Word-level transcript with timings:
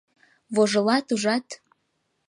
—Вожылат, 0.53 1.07
ужат? 1.13 1.47